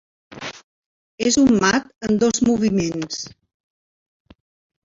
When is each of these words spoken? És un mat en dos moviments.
És 1.31 1.37
un 1.43 1.53
mat 1.65 1.93
en 2.09 2.19
dos 2.25 2.43
moviments. 2.49 3.23